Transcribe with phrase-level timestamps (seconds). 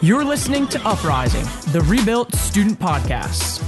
[0.00, 1.42] You're listening to Uprising,
[1.72, 3.60] the Rebuilt Student Podcast.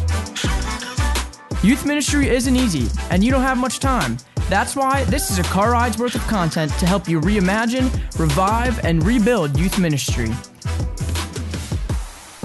[1.64, 4.16] Youth ministry isn't easy, and you don't have much time.
[4.48, 8.78] That's why this is a car ride's worth of content to help you reimagine, revive,
[8.84, 10.30] and rebuild youth ministry.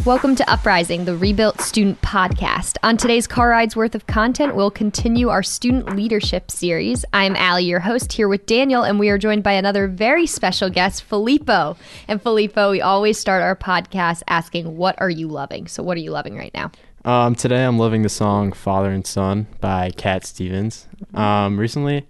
[0.05, 2.77] Welcome to Uprising, the Rebuilt Student Podcast.
[2.83, 7.03] On today's Car Rides worth of content, we'll continue our student leadership series.
[7.11, 10.69] I'm Allie, your host, here with Daniel, and we are joined by another very special
[10.69, 11.75] guest, Filippo.
[12.07, 15.67] And Filippo, we always start our podcast asking, What are you loving?
[15.67, 16.69] So, what are you loving right now?
[17.03, 20.87] Um, today I'm loving the song "Father and Son" by Cat Stevens.
[21.15, 22.07] Um, recently,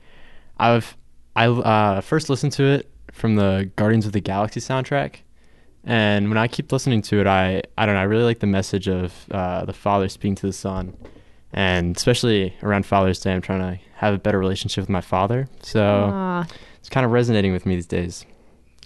[0.58, 0.98] I've
[1.34, 5.20] I uh, first listened to it from the Guardians of the Galaxy soundtrack,
[5.86, 8.48] and when I keep listening to it, I I don't know, I really like the
[8.48, 10.96] message of uh, the father speaking to the son,
[11.54, 15.48] and especially around Father's Day, I'm trying to have a better relationship with my father.
[15.62, 16.46] So Aw,
[16.80, 18.26] it's kind of resonating with me these days.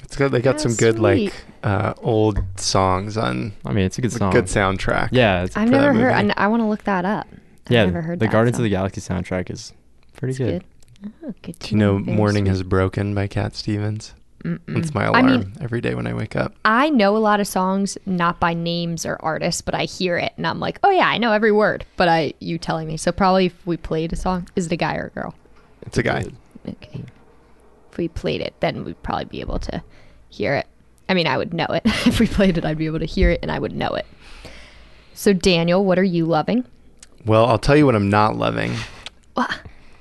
[0.03, 0.31] It's good.
[0.31, 1.25] They got That's some good sweet.
[1.25, 4.31] like uh, old songs on I mean, it's a good a song.
[4.31, 5.09] good soundtrack.
[5.11, 6.33] Yeah, it's, I've never heard, movie.
[6.37, 7.27] I, I want to look that up.
[7.67, 7.85] I've yeah.
[7.85, 8.61] never heard the that Guardians song.
[8.61, 9.73] of the Galaxy soundtrack is
[10.15, 10.63] pretty It's good.
[11.03, 11.11] good.
[11.25, 12.45] Oh, good Do you know Very "Morning.
[12.45, 14.13] Has Broken" by Cat Stevens?
[14.43, 14.77] Mm-mm.
[14.77, 16.53] It's my I alarm mean- every day when I wake up.
[16.63, 20.33] I know a lot of songs not by names or artists, but I hear it
[20.37, 21.85] and I'm like, oh yeah, I know every word.
[21.97, 22.97] But I, you telling me.
[22.97, 25.35] So probably if we played a song, is it a guy or a girl?
[25.83, 26.25] It's a guy.
[26.67, 27.03] Okay.
[27.91, 29.83] If we played it, then we'd probably be able to
[30.29, 30.67] hear it.
[31.09, 31.81] I mean, I would know it.
[32.05, 34.05] if we played it, I'd be able to hear it and I would know it.
[35.13, 36.65] So Daniel, what are you loving?
[37.25, 38.73] Well, I'll tell you what I'm not loving.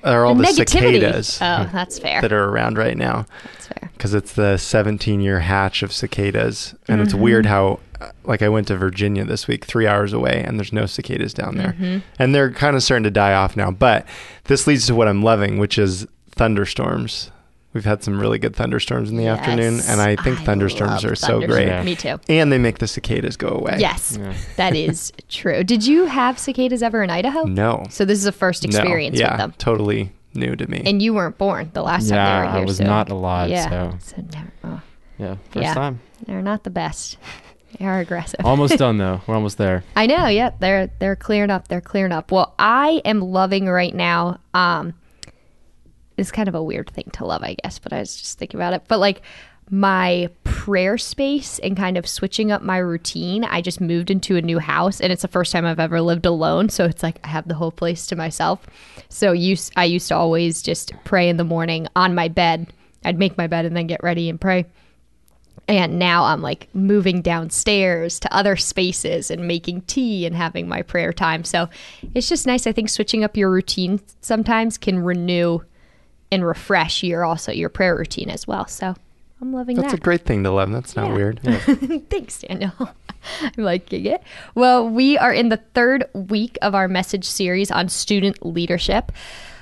[0.04, 2.20] Are all the, cicadas Oh, that's fair.
[2.22, 3.90] that are around right now that's fair.
[3.94, 7.22] because it's the 17 year hatch of cicadas, and it's Mm-hmm.
[7.22, 7.80] weird how.
[8.00, 11.34] uh, Like I went to Virginia this week, three hours away, and there's no cicadas
[11.34, 11.98] down there, Mm-hmm.
[12.20, 13.70] and they're kind of starting to die off now.
[13.72, 14.06] But
[14.44, 17.30] this leads to what I'm loving, which is thunderstorms.
[17.74, 21.14] We've had some really good thunderstorms in the afternoon, and I think thunderstorms love are
[21.14, 21.68] so great.
[21.68, 21.82] Yeah.
[21.82, 22.18] Me too.
[22.28, 23.76] And they make the cicadas go away.
[23.78, 24.32] Yes, Yeah.
[24.56, 25.62] that is true.
[25.64, 27.44] Did you have cicadas ever in Idaho?
[27.44, 27.84] No.
[27.90, 28.68] So this is a first No.
[28.68, 29.54] experience yeah, with them.
[29.58, 30.82] Totally new to me.
[30.86, 32.66] And you weren't born the last time Yeah, they were I here.
[32.66, 33.68] was so- not alive, Yeah.
[33.68, 34.80] so- so never, oh,
[35.18, 35.74] Yeah, first Yeah.
[35.74, 36.00] time.
[36.26, 37.18] they're not the best.
[37.78, 38.40] They are aggressive.
[38.44, 39.20] Almost done though.
[39.26, 39.84] We're almost there.
[39.94, 40.26] I know.
[40.26, 41.68] Yeah, they're they're clearing up.
[41.68, 42.32] They're clearing up.
[42.32, 44.40] Well, I am loving right now.
[44.54, 44.94] Um,
[46.18, 48.58] it's kind of a weird thing to love, I guess, but I was just thinking
[48.58, 48.82] about it.
[48.88, 49.22] But like
[49.70, 53.44] my prayer space and kind of switching up my routine.
[53.44, 56.26] I just moved into a new house, and it's the first time I've ever lived
[56.26, 56.68] alone.
[56.68, 58.66] So it's like I have the whole place to myself.
[59.08, 62.72] So use I used to always just pray in the morning on my bed.
[63.04, 64.66] I'd make my bed and then get ready and pray.
[65.66, 70.80] And now I'm like moving downstairs to other spaces and making tea and having my
[70.80, 71.44] prayer time.
[71.44, 71.68] So
[72.14, 72.66] it's just nice.
[72.66, 75.60] I think switching up your routine sometimes can renew
[76.30, 78.66] and refresh your also your prayer routine as well.
[78.66, 78.94] So
[79.40, 79.82] I'm loving it.
[79.82, 80.70] That's a great thing to love.
[80.72, 81.14] That's not Yeah.
[81.14, 81.40] weird.
[82.10, 82.72] Thanks, Daniel.
[83.42, 84.22] I'm liking it.
[84.54, 89.12] Well, we are in the third week of our message series on student leadership.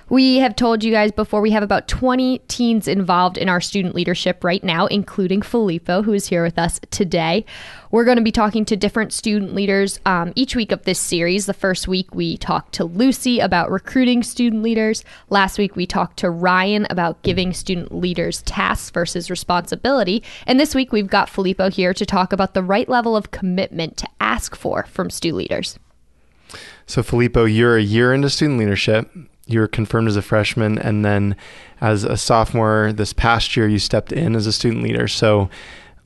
[0.08, 3.96] We have told you guys before we have about 20 teens involved in our student
[3.96, 7.44] leadership right now, including Filippo, who is here with us today.
[7.90, 11.46] We're going to be talking to different student leaders um, each week of this series.
[11.46, 15.02] The first week, we talked to Lucy about recruiting student leaders.
[15.28, 20.22] Last week, we talked to Ryan about giving student leaders tasks versus responsibility.
[20.46, 23.96] And this week, we've got Filippo here to talk about the right level of commitment
[23.96, 25.80] to ask for from student leaders.
[26.86, 29.10] So, Filippo, you're a year into student leadership.
[29.46, 31.36] You were confirmed as a freshman, and then
[31.80, 35.06] as a sophomore this past year, you stepped in as a student leader.
[35.06, 35.48] So,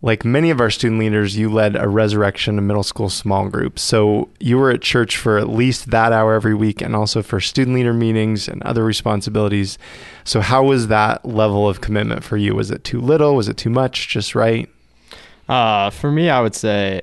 [0.03, 3.79] like many of our student leaders, you led a resurrection of middle school small group.
[3.79, 7.41] So, you were at church for at least that hour every week and also for
[7.41, 9.79] student leader meetings and other responsibilities.
[10.25, 12.55] So, how was that level of commitment for you?
[12.55, 13.37] Was it too little?
[13.37, 14.09] Was it too much?
[14.09, 14.69] Just right?
[15.49, 17.00] Uh, for me, I would say,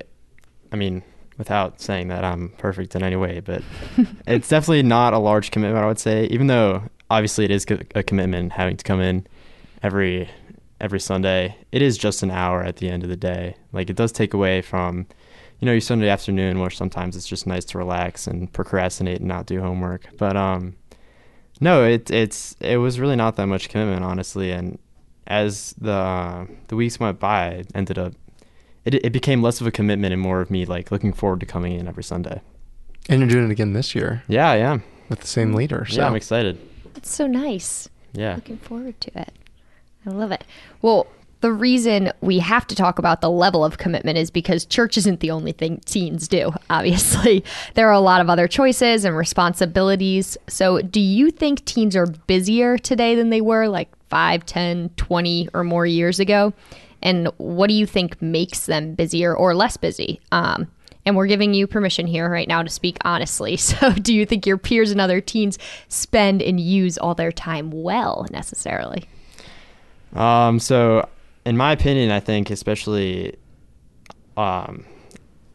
[0.72, 1.02] I mean,
[1.38, 3.62] without saying that I'm perfect in any way, but
[4.26, 5.82] it's definitely not a large commitment.
[5.82, 9.26] I would say, even though obviously it is a commitment having to come in
[9.82, 10.28] every
[10.80, 11.56] every Sunday.
[11.72, 13.56] It is just an hour at the end of the day.
[13.72, 15.06] Like it does take away from,
[15.58, 19.28] you know, your Sunday afternoon, where sometimes it's just nice to relax and procrastinate and
[19.28, 20.06] not do homework.
[20.16, 20.76] But um,
[21.60, 24.52] no, it it's it was really not that much commitment, honestly.
[24.52, 24.78] And
[25.26, 28.14] as the the weeks went by, I ended up
[28.94, 31.46] it it became less of a commitment and more of me like looking forward to
[31.46, 32.40] coming in every Sunday.
[33.08, 34.82] And you're doing it again this year Yeah, I am.
[35.08, 35.86] with the same leader.
[35.88, 36.58] So Yeah, I'm excited.
[36.96, 37.88] It's so nice.
[38.12, 38.34] Yeah.
[38.36, 39.32] Looking forward to it.
[40.06, 40.44] I love it.
[40.82, 41.06] Well,
[41.40, 45.20] the reason we have to talk about the level of commitment is because church isn't
[45.20, 47.44] the only thing teens do, obviously.
[47.74, 50.36] There are a lot of other choices and responsibilities.
[50.48, 55.48] So, do you think teens are busier today than they were like 5, 10, 20
[55.54, 56.52] or more years ago?
[57.02, 60.20] And what do you think makes them busier or less busy?
[60.32, 60.68] Um,
[61.04, 63.56] and we're giving you permission here right now to speak honestly.
[63.68, 65.58] So, do you think your peers and other teens
[65.88, 69.08] spend and use all their time well necessarily?
[70.14, 71.08] Um, so,
[71.44, 73.36] in my opinion, I think especially
[74.36, 74.84] um,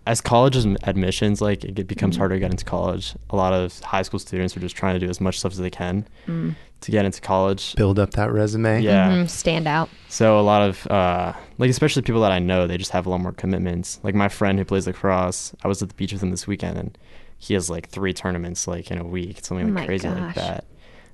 [0.06, 2.22] as college admissions, like it becomes mm-hmm.
[2.22, 3.16] harder to get into college.
[3.30, 5.60] A lot of high school students are just trying to do as much stuff as
[5.60, 6.56] they can mm.
[6.84, 7.76] To get into college.
[7.76, 8.82] Build up that resume.
[8.82, 9.10] Yeah.
[9.10, 9.28] Mm-hmm.
[9.28, 9.90] Stand out.
[10.10, 13.10] So a lot of uh, like especially people that I know, they just have a
[13.10, 14.00] lot more commitments.
[14.04, 16.78] Like my friend who plays lacrosse, I was at the beach with him this weekend,
[16.78, 16.98] and
[17.40, 20.20] he has like three tournaments like in a week, something like oh crazy gosh.
[20.20, 20.66] like that.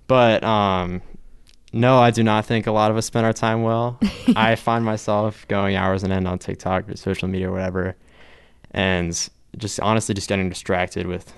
[0.08, 1.02] But um,
[1.74, 4.00] no, I do not think a lot of us spend our time well.
[4.36, 7.96] I find myself going hours and end on TikTok or social media or whatever
[8.72, 11.34] and just honestly just getting distracted with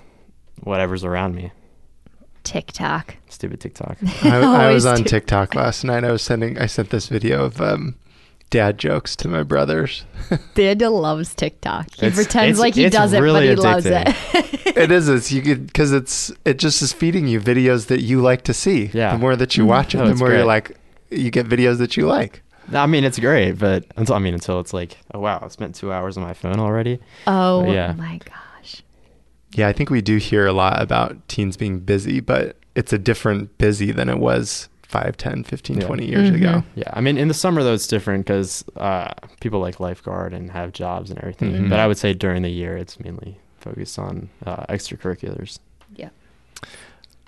[0.62, 1.52] whatever's around me.
[2.44, 3.18] TikTok.
[3.30, 3.98] Stupid TikTok.
[4.24, 6.04] I, I was on TikTok last night.
[6.04, 6.58] I was sending.
[6.58, 7.96] I sent this video of um,
[8.52, 10.06] dad jokes to my brothers.
[10.54, 11.92] Dad loves TikTok.
[11.96, 13.64] He it's, pretends it's, like he does it, but he addicting.
[13.64, 14.08] loves it.
[14.78, 15.10] it is.
[15.10, 18.54] It's you could because it's it just is feeding you videos that you like to
[18.54, 18.92] see.
[18.94, 19.14] Yeah.
[19.14, 20.38] The more that you watch it, oh, the more great.
[20.38, 20.78] you're like,
[21.10, 22.44] you get videos that you like.
[22.72, 25.76] I mean, it's great, but until I mean, until it's like, oh wow, I spent
[25.76, 27.00] two hours on my phone already.
[27.28, 27.94] Oh yeah.
[27.94, 28.36] my gosh.
[29.54, 32.98] Yeah, I think we do hear a lot about teens being busy, but it's a
[32.98, 35.88] different busy than it was 5, 10, 15, yeah.
[35.88, 36.36] 20 years mm-hmm.
[36.36, 36.64] ago.
[36.76, 40.52] Yeah, I mean, in the summer though, it's different because uh, people like lifeguard and
[40.52, 41.54] have jobs and everything.
[41.54, 41.70] Mm-hmm.
[41.70, 45.60] But I would say during the year, it's mainly focused on uh, extracurriculars.
[45.96, 46.10] Yeah.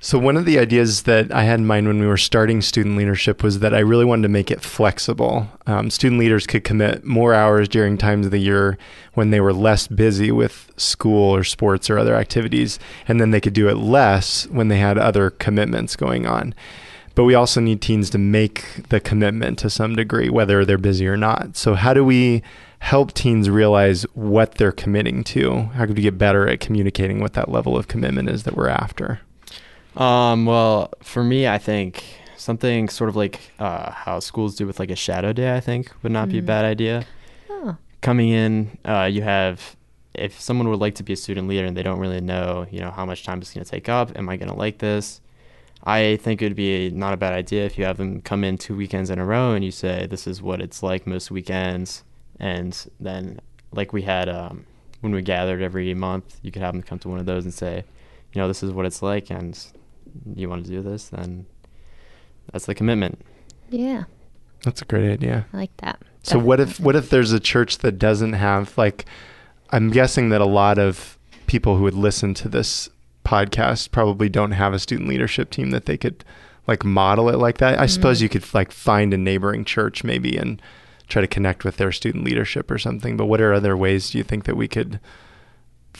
[0.05, 2.97] So, one of the ideas that I had in mind when we were starting student
[2.97, 5.47] leadership was that I really wanted to make it flexible.
[5.65, 8.77] Um, student leaders could commit more hours during times of the year
[9.13, 13.39] when they were less busy with school or sports or other activities, and then they
[13.39, 16.53] could do it less when they had other commitments going on.
[17.15, 21.07] But we also need teens to make the commitment to some degree, whether they're busy
[21.07, 21.55] or not.
[21.55, 22.43] So, how do we
[22.79, 25.61] help teens realize what they're committing to?
[25.75, 28.67] How could we get better at communicating what that level of commitment is that we're
[28.67, 29.21] after?
[29.95, 32.03] Um, well, for me, I think
[32.37, 35.91] something sort of like uh, how schools do with like a shadow day, I think
[36.03, 36.31] would not mm.
[36.31, 36.45] be a mm.
[36.45, 37.05] bad idea.
[37.49, 37.77] Oh.
[38.01, 39.75] Coming in, uh, you have
[40.13, 42.79] if someone would like to be a student leader and they don't really know, you
[42.79, 45.21] know, how much time it's going to take up, am I going to like this?
[45.83, 48.57] I think it would be not a bad idea if you have them come in
[48.57, 52.03] two weekends in a row and you say this is what it's like most weekends,
[52.39, 53.41] and then
[53.73, 54.65] like we had um,
[55.01, 57.53] when we gathered every month, you could have them come to one of those and
[57.53, 57.83] say,
[58.31, 59.59] you know, this is what it's like, and
[60.35, 61.45] you want to do this, then
[62.51, 63.21] that's the commitment.
[63.69, 64.03] Yeah.
[64.63, 65.45] That's a great idea.
[65.53, 66.01] I like that.
[66.23, 69.05] So what if what if there's a church that doesn't have like
[69.71, 71.17] I'm guessing that a lot of
[71.47, 72.89] people who would listen to this
[73.25, 76.23] podcast probably don't have a student leadership team that they could
[76.67, 77.73] like model it like that.
[77.73, 77.87] I mm-hmm.
[77.87, 80.61] suppose you could like find a neighboring church maybe and
[81.07, 83.17] try to connect with their student leadership or something.
[83.17, 84.99] But what are other ways do you think that we could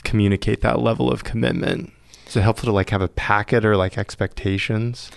[0.04, 1.92] communicate that level of commitment?
[2.34, 5.12] Is it helpful to like have a packet or like expectations?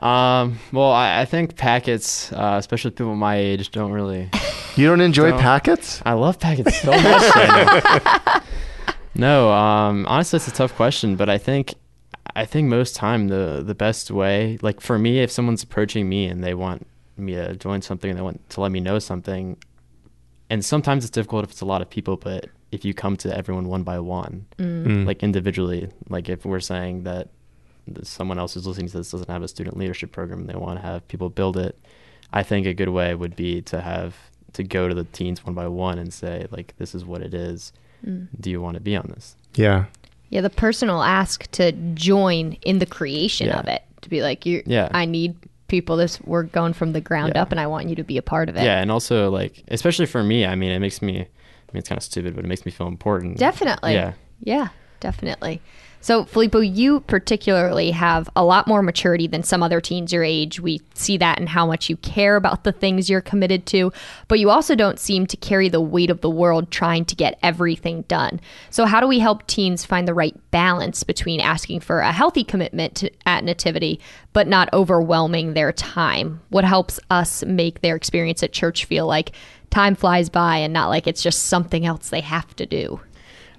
[0.00, 4.30] Um, well, I, I think packets, uh, especially people my age, don't really.
[4.76, 6.02] You don't enjoy don't, packets?
[6.04, 8.42] I love packets so much.
[9.14, 11.74] no, um, honestly, it's a tough question, but I think,
[12.36, 16.26] I think most time the the best way, like for me, if someone's approaching me
[16.26, 19.56] and they want me to join something and they want to let me know something,
[20.50, 23.34] and sometimes it's difficult if it's a lot of people, but if you come to
[23.34, 24.84] everyone one by one, mm.
[24.84, 25.06] mm.
[25.06, 27.28] like individually, like if we're saying that
[28.02, 30.78] someone else who's listening to this doesn't have a student leadership program and they want
[30.78, 31.78] to have people build it,
[32.34, 34.14] I think a good way would be to have
[34.52, 37.32] to go to the teens one by one and say like, this is what it
[37.32, 37.72] is.
[38.04, 38.28] Mm.
[38.38, 39.36] Do you want to be on this?
[39.54, 39.86] Yeah.
[40.28, 43.60] Yeah, the personal ask to join in the creation yeah.
[43.60, 43.84] of it.
[44.02, 45.36] To be like, you, yeah, I need
[45.68, 45.96] people.
[45.96, 47.42] This we're going from the ground yeah.
[47.42, 48.64] up, and I want you to be a part of it.
[48.64, 51.28] Yeah, and also like, especially for me, I mean, it makes me
[51.68, 53.38] I mean, it's kind of stupid, but it makes me feel important.
[53.38, 53.94] Definitely.
[53.94, 54.12] Yeah.
[54.40, 54.68] Yeah,
[55.00, 55.62] definitely.
[56.06, 60.60] So, Filippo, you particularly have a lot more maturity than some other teens your age.
[60.60, 63.92] We see that in how much you care about the things you're committed to,
[64.28, 67.40] but you also don't seem to carry the weight of the world trying to get
[67.42, 68.38] everything done.
[68.70, 72.44] So, how do we help teens find the right balance between asking for a healthy
[72.44, 73.98] commitment to, at Nativity,
[74.32, 76.40] but not overwhelming their time?
[76.50, 79.32] What helps us make their experience at church feel like
[79.70, 83.00] time flies by and not like it's just something else they have to do.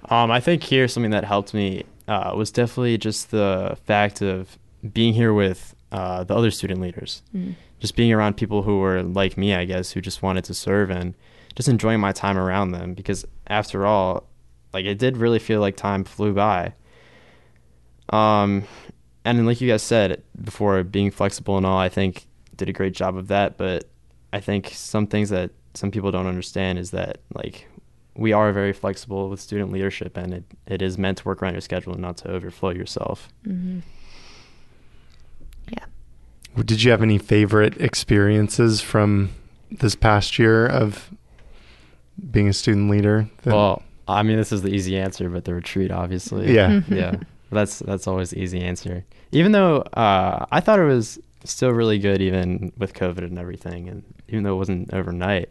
[0.08, 4.58] Um, I think here's something that helped me uh, was definitely just the fact of
[4.92, 7.54] being here with uh, the other student leaders, mm.
[7.78, 10.90] just being around people who were like me, I guess, who just wanted to serve
[10.90, 11.14] and
[11.54, 12.94] just enjoying my time around them.
[12.94, 14.26] Because after all,
[14.72, 16.74] like it did really feel like time flew by.
[18.10, 18.64] Um,
[19.24, 22.94] and like you guys said before, being flexible and all, I think did a great
[22.94, 23.58] job of that.
[23.58, 23.84] But
[24.32, 27.68] I think some things that some people don't understand is that like
[28.18, 31.52] we are very flexible with student leadership, and it, it is meant to work around
[31.54, 33.28] your schedule and not to overflow yourself.
[33.46, 33.78] Mm-hmm.
[35.70, 35.84] Yeah.
[36.64, 39.30] Did you have any favorite experiences from
[39.70, 41.10] this past year of
[42.30, 43.28] being a student leader?
[43.42, 46.52] that- Well, I mean, this is the easy answer, but the retreat, obviously.
[46.54, 46.80] yeah.
[46.88, 47.16] yeah,
[47.52, 49.04] that's that's always the easy answer.
[49.32, 53.88] Even though uh, I thought it was still really good, even with COVID and everything,
[53.88, 55.50] and even though it wasn't overnight,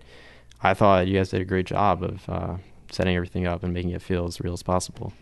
[0.63, 2.57] I thought you guys did a great job of uh,
[2.91, 5.13] setting everything up and making it feel as real as possible.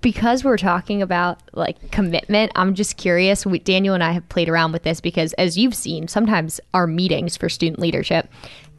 [0.00, 3.44] because we're talking about like commitment, I'm just curious.
[3.44, 6.86] We, Daniel and I have played around with this because, as you've seen, sometimes our
[6.86, 8.28] meetings for student leadership,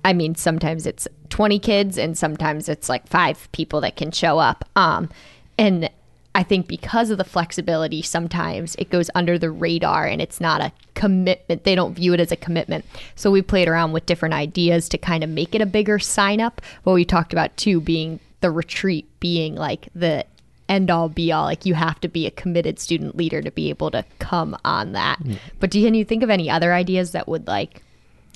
[0.06, 4.40] I mean, sometimes it's 20 kids and sometimes it's like five people that can show
[4.40, 4.64] up.
[4.76, 5.10] Um,
[5.58, 5.90] and
[6.38, 10.62] I think because of the flexibility, sometimes it goes under the radar and it's not
[10.62, 11.64] a commitment.
[11.64, 12.86] They don't view it as a commitment.
[13.16, 16.40] So we played around with different ideas to kind of make it a bigger sign
[16.40, 16.62] up.
[16.84, 20.28] What we talked about too being the retreat being like the
[20.70, 21.46] end all be all.
[21.46, 24.92] Like you have to be a committed student leader to be able to come on
[24.92, 25.20] that.
[25.60, 27.82] But do you, can you think of any other ideas that would like,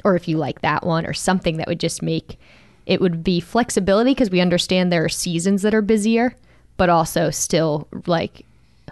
[0.03, 2.39] or if you like that one, or something that would just make
[2.87, 6.35] it would be flexibility because we understand there are seasons that are busier,
[6.81, 8.43] but also still like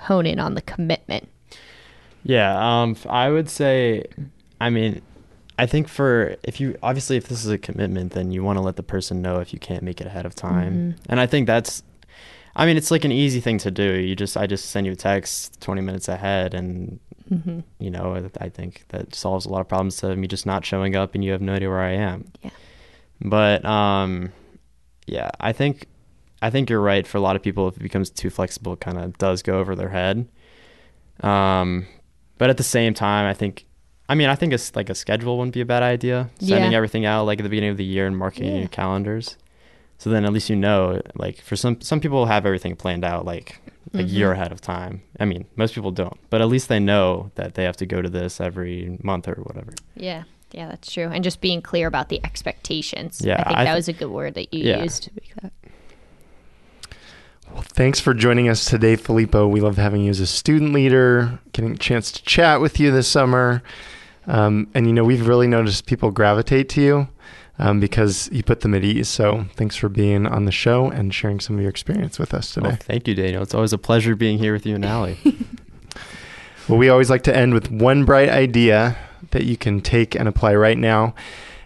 [0.01, 1.27] hone in on the commitment.
[2.21, 4.03] Yeah, um, I would say,
[4.61, 5.01] I mean,
[5.57, 8.61] I think for if you obviously if this is a commitment, then you want to
[8.61, 11.47] let the person know if you can't make it ahead of time, and I think
[11.47, 11.81] that's,
[12.55, 13.99] I mean, it's like an easy thing to do.
[13.99, 16.99] You just I just send you a text twenty minutes ahead, and
[17.31, 17.59] Mm-hmm.
[17.79, 20.65] you know I I think that solves a lot of problems to me just not
[20.65, 22.25] showing up and you have no idea where I am.
[22.43, 22.49] Yeah.
[23.21, 24.31] But um,
[25.07, 25.85] yeah, I think
[26.41, 27.05] I think you're right.
[27.05, 29.59] For a lot of people, if it becomes too flexible, it kind of does go
[29.59, 30.27] over their head.
[31.21, 31.85] Um,
[32.37, 33.65] but at the same time, I think,
[34.07, 36.29] I mean, I think it's like a schedule wouldn't be a bad idea.
[36.39, 36.77] Sending Yeah.
[36.77, 38.59] everything out like at the beginning of the year and marking Yeah.
[38.59, 39.37] your calendars.
[39.97, 43.25] So then at least you know, like for some some people have everything planned out
[43.25, 43.59] like
[43.93, 45.01] a year ahead of time.
[45.19, 48.01] I mean, most people don't, but at least they know that they have to go
[48.01, 49.73] to this every month or whatever.
[49.95, 50.23] Yeah.
[50.51, 51.09] Yeah, that's true.
[51.13, 53.21] And just being clear about the expectations.
[53.23, 54.81] Yeah, I think I that was a good word that you Yeah.
[54.83, 55.09] used.
[57.49, 57.69] To make that.
[57.69, 59.47] Well, thanks for joining us today, Filippo.
[59.47, 62.91] We love having you as a student leader, getting a chance to chat with you
[62.91, 63.63] this summer.
[64.27, 67.07] Um, and, you know, we've really noticed people gravitate to you
[67.57, 69.09] um, because you put them at ease.
[69.09, 72.53] So thanks for being on the show and sharing some of your experience with us
[72.53, 72.69] today.
[72.69, 73.41] Well, thank you, Daniel.
[73.41, 75.19] It's always a pleasure being here with you and Allie.
[76.69, 78.95] Well, we always like to end with one bright idea
[79.31, 81.15] that you can take and apply right now.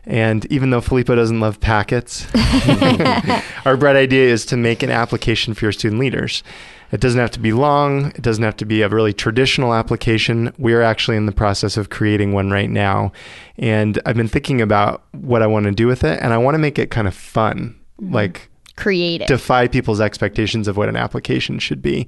[0.05, 2.27] And even though Filippo doesn't love packets,
[3.65, 6.43] our bright idea is to make an application for your student leaders.
[6.91, 10.53] It doesn't have to be long, it doesn't have to be a really traditional application.
[10.59, 13.11] We are actually in the process of creating one right now.
[13.57, 16.53] And I've been thinking about what I want to do with it, and I want
[16.53, 17.79] to make it kind of fun.
[17.99, 18.13] Mm-hmm.
[18.13, 19.27] Like, Creative.
[19.27, 22.07] defy people's expectations of what an application should be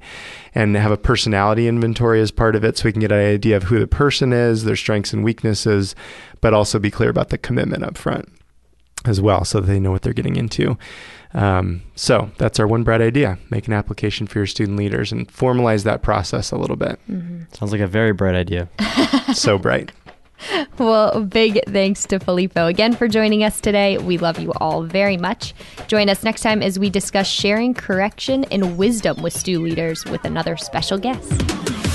[0.54, 3.56] and have a personality inventory as part of it so we can get an idea
[3.56, 5.94] of who the person is, their strengths and weaknesses,
[6.40, 8.28] but also be clear about the commitment up front
[9.04, 10.76] as well so that they know what they're getting into.
[11.34, 13.38] Um, so that's our one bright idea.
[13.50, 16.98] Make an application for your student leaders and formalize that process a little bit.
[17.52, 18.68] Sounds like a very bright idea.
[19.34, 19.92] so bright.
[20.78, 23.98] Well, big thanks to Filippo again for joining us today.
[23.98, 25.54] We love you all very much.
[25.86, 30.24] Join us next time as we discuss sharing correction and wisdom with stew leaders with
[30.24, 31.85] another special guest.